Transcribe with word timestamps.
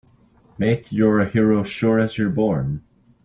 Make 0.57 0.91
you're 0.91 1.19
a 1.19 1.29
hero 1.29 1.63
sure 1.63 1.99
as 1.99 2.17
you're 2.17 2.31
born! 2.31 2.81